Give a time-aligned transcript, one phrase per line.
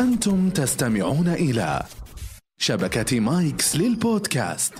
[0.00, 1.82] أنتم تستمعون إلى
[2.58, 4.74] شبكة مايكس للبودكاست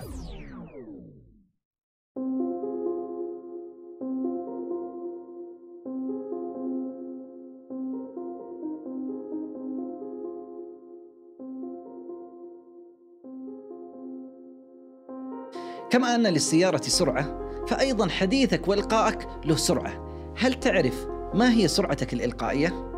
[15.90, 20.06] كما أن للسيارة سرعة فأيضا حديثك وإلقائك له سرعة
[20.38, 22.95] هل تعرف ما هي سرعتك الإلقائية؟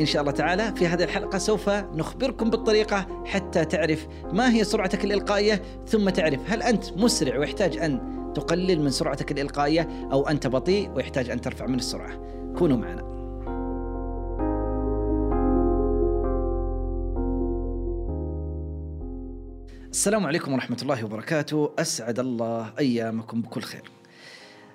[0.00, 5.04] إن شاء الله تعالى في هذه الحلقة سوف نخبركم بالطريقة حتى تعرف ما هي سرعتك
[5.04, 8.00] الإلقائية ثم تعرف هل أنت مسرع ويحتاج أن
[8.34, 12.12] تقلل من سرعتك الإلقائية أو أنت بطيء ويحتاج أن ترفع من السرعة.
[12.58, 13.10] كونوا معنا.
[19.90, 21.70] السلام عليكم ورحمة الله وبركاته.
[21.78, 23.99] أسعد الله أيامكم بكل خير.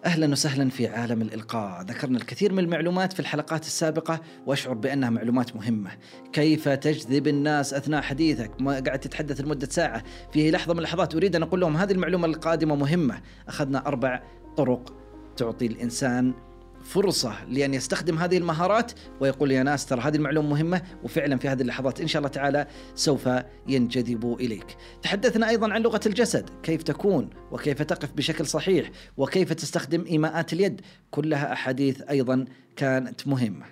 [0.05, 5.55] أهلا وسهلا في عالم الإلقاء، ذكرنا الكثير من المعلومات في الحلقات السابقة وأشعر بأنها معلومات
[5.55, 5.91] مهمة،
[6.33, 10.03] كيف تجذب الناس أثناء حديثك، ما قاعد تتحدث لمدة ساعة،
[10.33, 14.23] في لحظة من اللحظات أريد أن أقول لهم هذه المعلومة القادمة مهمة، أخذنا أربع
[14.57, 14.93] طرق
[15.37, 16.33] تعطي الإنسان
[16.85, 21.61] فرصة لأن يستخدم هذه المهارات ويقول يا ناس ترى هذه المعلومة مهمة وفعلا في هذه
[21.61, 23.29] اللحظات إن شاء الله تعالى سوف
[23.67, 24.77] ينجذبوا إليك.
[25.01, 30.81] تحدثنا أيضا عن لغة الجسد كيف تكون وكيف تقف بشكل صحيح وكيف تستخدم إيماءات اليد؟
[31.11, 33.65] كلها أحاديث أيضا كانت مهمة.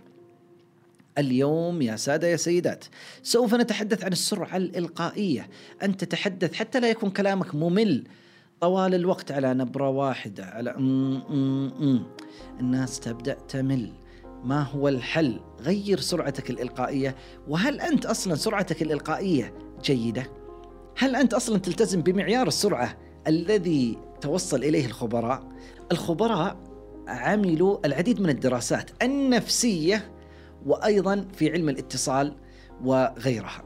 [1.18, 2.86] اليوم يا سادة يا سيدات
[3.24, 5.50] سوف نتحدث عن السرعة الإلقائية.
[5.84, 8.04] ان تتحدث حتى لا يكون كلامك ممل
[8.64, 12.04] طوال الوقت على نبرة واحدة على م م م.
[12.60, 13.94] الناس تبدأ تمل.
[14.44, 17.16] ما هو الحل؟ غير سرعتك الإلقائية.
[17.48, 19.54] وهل أنت أصلا سرعتك الإلقائية
[19.84, 20.24] جيدة؟
[20.98, 22.98] هل أنت أصلا تلتزم بمعيار السرعة
[23.28, 25.44] الذي توصل إليه الخبراء؟
[25.92, 26.58] الخبراء
[27.08, 30.12] عملوا العديد من الدراسات النفسية
[30.66, 32.36] وأيضا في علم الاتصال
[32.84, 33.64] وغيرها.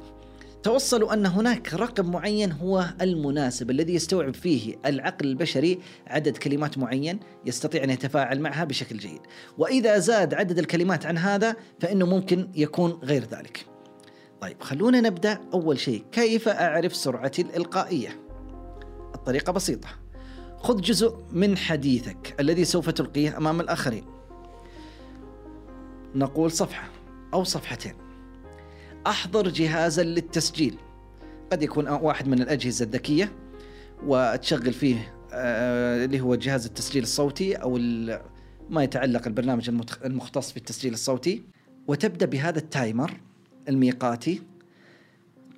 [0.67, 7.19] توصلوا أن هناك رقم معين هو المناسب الذي يستوعب فيه العقل البشري عدد كلمات معين
[7.45, 9.21] يستطيع أن يتفاعل معها بشكل جيد،
[9.57, 13.65] وإذا زاد عدد الكلمات عن هذا فإنه ممكن يكون غير ذلك.
[14.41, 18.19] طيب خلونا نبدأ أول شيء كيف أعرف سرعتي الإلقائية؟
[19.15, 19.89] الطريقة بسيطة.
[20.57, 24.05] خذ جزء من حديثك الذي سوف تلقيه أمام الآخرين.
[26.15, 26.89] نقول صفحة
[27.33, 28.06] أو صفحتين.
[29.07, 30.77] أحضر جهازا للتسجيل.
[31.51, 33.31] قد يكون واحد من الأجهزة الذكية
[34.03, 37.77] وتشغل فيه آه، اللي هو جهاز التسجيل الصوتي أو
[38.69, 39.69] ما يتعلق البرنامج
[40.05, 41.43] المختص في التسجيل الصوتي.
[41.87, 43.11] وتبدأ بهذا التايمر
[43.69, 44.41] الميقاتي.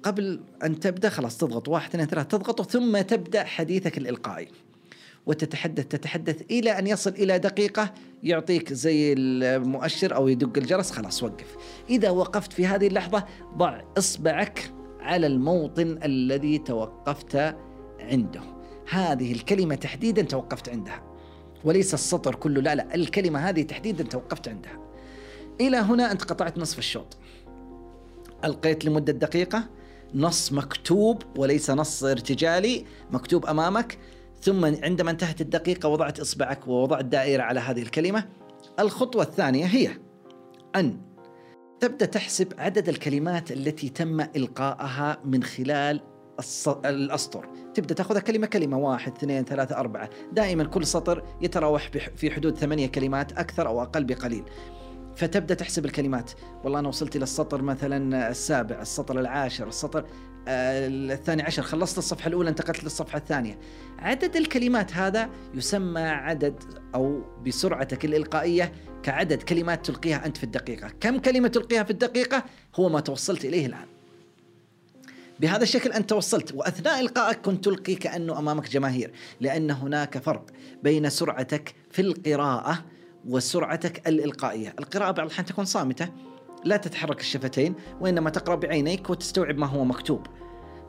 [0.03, 4.47] قبل أن تبدأ خلاص تضغط واحد اثنين ثلاثة تضغطه ثم تبدأ حديثك الإلقائي.
[5.29, 11.55] وتتحدث تتحدث إلى أن يصل إلى دقيقة يعطيك زي المؤشر أو يدق الجرس خلاص وقف.
[11.89, 13.25] إذا وقفت في هذه اللحظة
[13.57, 17.55] ضع إصبعك على الموطن الذي توقفت
[17.99, 18.41] عنده.
[18.89, 21.03] هذه الكلمة تحديدا توقفت عندها.
[21.63, 24.79] وليس السطر كله لا لا الكلمة هذه تحديدا توقفت عندها.
[25.61, 27.17] إلى هنا أنت قطعت نصف الشوط.
[28.45, 29.69] ألقيت لمدة دقيقة
[30.15, 33.97] نص مكتوب وليس نص ارتجالي مكتوب أمامك
[34.41, 38.25] ثم عندما انتهت الدقيقة وضعت إصبعك ووضعت دائرة على هذه الكلمة
[38.79, 39.89] الخطوة الثانية هي
[40.75, 41.01] أن
[41.79, 46.01] تبدأ تحسب عدد الكلمات التي تم إلقائها من خلال
[46.85, 47.49] الأسطر.
[47.73, 50.09] تبدأ تأخذ كلمة كلمة واحد اثنين ثلاثة أربعة.
[50.31, 54.43] دائما كل سطر يتراوح في حدود ثمانية كلمات أكثر أو أقل بقليل.
[55.15, 56.31] فتبدأ تحسب الكلمات.
[56.63, 60.05] والله أنا وصلت إلى السطر مثلا السابع السطر العاشر السطر
[60.47, 61.63] الثاني عشر.
[61.63, 63.59] خلصت الصفحة الأولى انتقلت للصفحة الثانية.
[63.99, 66.63] عدد الكلمات هذا يسمى عدد
[66.95, 68.71] أو بسرعتك الإلقائية
[69.03, 70.91] كعدد كلمات تلقيها أنت في الدقيقة.
[71.01, 72.43] كم كلمة تلقيها في الدقيقة؟
[72.75, 73.85] هو ما توصلت إليه الآن.
[75.39, 76.53] بهذا الشكل أنت توصلت.
[76.53, 79.11] وأثناء إلقائك كنت تلقي كأنه أمامك جماهير
[79.41, 80.45] لأن هناك فرق
[80.83, 82.85] بين سرعتك في القراءة
[83.25, 84.73] وسرعتك الإلقائية.
[84.79, 86.09] القراءة بعض الأحيان تكون صامتة
[86.65, 90.27] لا تتحرك الشفتين وإنما تقرأ بعينيك وتستوعب ما هو مكتوب.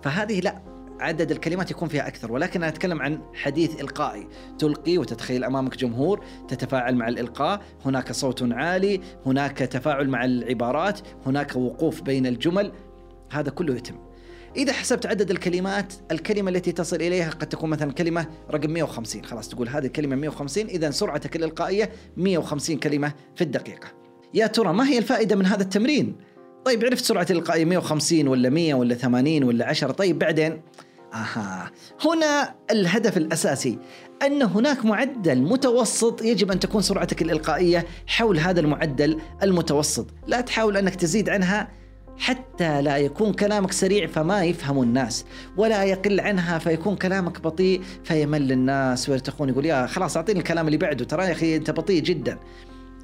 [0.02, 0.62] فهذه لا
[1.00, 2.32] عدد الكلمات يكون فيها أكثر.
[2.32, 4.28] ولكن أنا أتكلم عن حديث إلقائي.
[4.58, 11.56] تلقي وتتخيل أمامك جمهور تتفاعل مع الإلقاء هناك صوت عالي هناك تفاعل مع العبارات هناك
[11.56, 12.72] وقوف بين الجمل.
[13.30, 14.10] هذا كله يتم.
[14.56, 19.48] إذا حسبت عدد الكلمات الكلمة التي تصل إليها قد تكون مثلا كلمة رقم 150 خلاص
[19.48, 23.99] تقول هذه الكلمة 150 إذا سرعتك الإلقائية 150 كلمة في الدقيقة.
[24.34, 26.16] يا ترى ما هي الفائدة من هذا التمرين؟
[26.64, 30.62] طيب عرفت سرعة الإلقائية 150 ولا 100 ولا 80 ولا 10 طيب بعدين؟
[31.14, 31.70] آها.
[32.04, 33.78] هنا الهدف الأساسي
[34.22, 40.76] أن هناك معدل متوسط يجب أن تكون سرعتك الإلقائية حول هذا المعدل المتوسط، لا تحاول
[40.76, 41.68] أنك تزيد عنها
[42.18, 45.24] حتى لا يكون كلامك سريع فما يفهم الناس
[45.56, 50.78] ولا يقل عنها فيكون كلامك بطيء فيمل الناس ويرتقون يقول يا خلاص أعطيني الكلام اللي
[50.78, 51.04] بعده.
[51.04, 52.38] ترى يا أخي أنت بطيء جدا.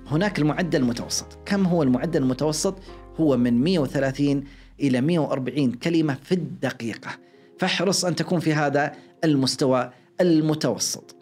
[0.07, 1.39] هناك المعدل المتوسط.
[1.47, 2.79] كم هو المعدل المتوسط؟
[3.21, 4.45] هو من 130
[4.81, 7.11] إلى 140 كلمة في الدقيقة.
[7.59, 8.93] فاحرص أن تكون في هذا
[9.25, 11.17] المستوى المتوسط.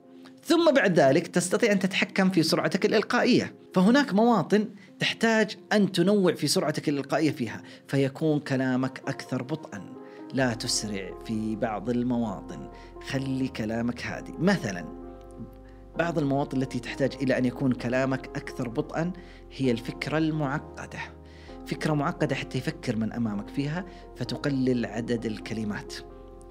[0.45, 3.55] ثم بعد ذلك تستطيع أن تتحكم في سرعتك الإلقائية.
[3.75, 7.63] فهناك مواطن تحتاج أن تنوع في سرعتك الإلقائية فيها.
[7.89, 9.95] فيكون كلامك أكثر بطئا.
[10.33, 12.69] لا تسرع في بعض المواطن.
[13.09, 15.04] خلي كلامك هادي مثلا
[15.99, 19.13] بعض المواطن التي تحتاج إلى أن يكون كلامك أكثر بطئا
[19.53, 20.99] هي الفكرة المعقدة.
[21.67, 23.85] فكرة معقدة حتى يفكر من أمامك فيها
[24.17, 25.95] فتقلل عدد الكلمات.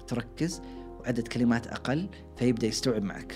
[0.06, 0.62] تركز
[1.00, 3.34] وعدد كلمات أقل فيبدأ يستوعب معك.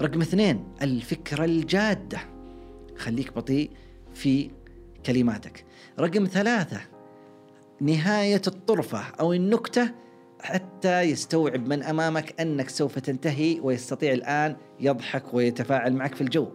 [0.00, 2.18] رقم اثنين الفكرة الجادة.
[2.96, 3.70] خليك بطيء
[4.14, 4.50] في
[5.06, 5.64] كلماتك.
[5.98, 6.80] رقم ثلاثة
[7.80, 9.90] نهاية الطرفة أو النكتة
[10.42, 16.48] حتى يستوعب من أمامك أنك سوف تنتهي ويستطيع الآن يضحك ويتفاعل معك في الجو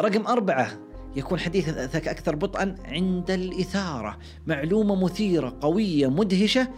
[0.00, 0.70] رقم أربعة
[1.16, 6.68] يكون حديثك أكثر بطئا عند الإثارة معلومة مثيرة قوية مدهشة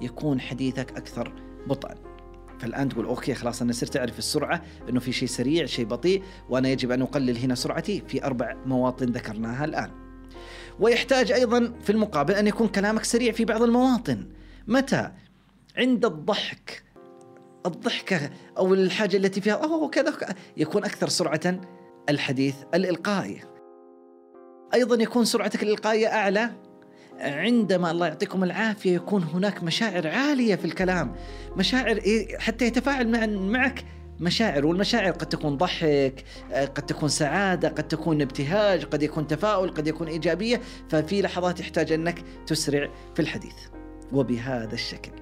[0.00, 1.32] يكون حديثك أكثر
[1.66, 1.94] بطئا
[2.60, 6.68] فالآن تقول أوكي خلاص أنا صرت أعرف السرعة إنه في شيء سريع شيء بطيء وأنا
[6.68, 9.90] يجب أن أقلل هنا سرعتي في أربع مواطن ذكرناها الآن.
[10.80, 14.26] ويحتاج أيضا في المقابل أن يكون كلامك سريع في بعض المواطن.
[14.70, 15.10] متى؟
[15.76, 16.82] عند الضحك.
[17.66, 20.14] الضحكة أو الحاجة التي فيها أوه كذا
[20.56, 21.60] يكون أكثر سرعة
[22.08, 23.40] الحديث الإلقائي.
[24.74, 26.50] أيضا يكون سرعتك الإلقائية أعلى.
[27.20, 31.16] عندما الله يعطيكم العافية يكون هناك مشاعر عالية في الكلام.
[31.56, 33.84] مشاعر إيه، حتى يتفاعل مع معك
[34.20, 39.86] مشاعر والمشاعر قد تكون ضحك قد تكون سعادة قد تكون ابتهاج قد يكون تفاؤل قد
[39.86, 40.60] يكون إيجابية.
[40.88, 43.79] ففي لحظات يحتاج أنك تسرع في الحديث.
[44.12, 45.12] وبهذا الشكل.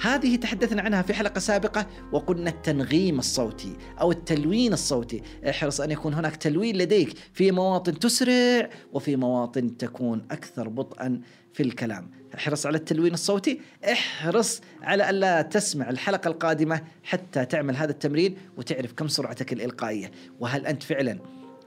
[0.00, 5.22] هذه تحدثنا عنها في حلقة سابقة وقلنا التنغيم الصوتي أو التلوين الصوتي.
[5.48, 11.20] احرص أن يكون هناك تلوين لديك في مواطن تسرع وفي مواطن تكون أكثر بطئا
[11.52, 12.10] في الكلام.
[12.34, 13.60] احرص على التلوين الصوتي.
[13.92, 20.10] احرص على ألا تسمع الحلقة القادمة حتى تعمل هذا التمرين وتعرف كم سرعتك الإلقائية.
[20.40, 21.18] وهل أنت فعلا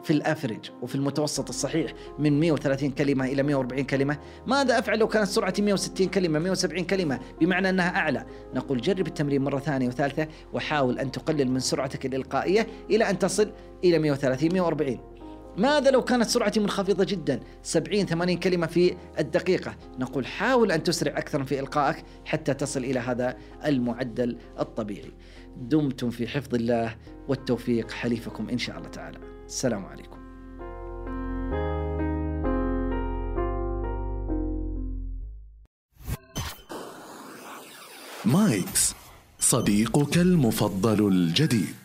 [0.04, 4.18] في الافرج وفي المتوسط الصحيح من 130 كلمة إلى 140 كلمة،
[4.48, 9.42] ماذا أفعل لو كانت سرعتي 160 كلمة 170 كلمة؟ بمعنى أنها أعلى؟ نقول جرب التمرين
[9.42, 13.52] مرة ثانية وثالثة وحاول أن تقلل من سرعتك الإلقائية إلى أن تصل
[13.84, 15.00] إلى 130 140.
[15.58, 19.76] ماذا لو كانت سرعتي منخفضة جدا؟ 70 80 كلمة في الدقيقة.
[20.00, 25.12] نقول حاول أن تسرع أكثر في إلقائك حتى تصل إلى هذا المعدل الطبيعي.
[25.58, 26.96] دمتم في حفظ الله
[27.28, 29.31] والتوفيق حليفكم إن شاء الله تعالى.
[29.52, 30.18] السلام عليكم.
[38.26, 38.96] مايكس
[39.40, 41.81] صديقك المفضل الجديد.